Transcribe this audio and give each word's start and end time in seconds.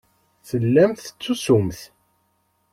Tellamt 0.47 0.99
tettusumt. 1.05 1.79